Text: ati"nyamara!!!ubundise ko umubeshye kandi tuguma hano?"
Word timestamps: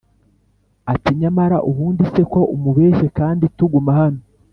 ati"nyamara!!!ubundise 0.93 2.21
ko 2.33 2.39
umubeshye 2.55 3.07
kandi 3.17 3.43
tuguma 3.57 3.91
hano?" 3.99 4.21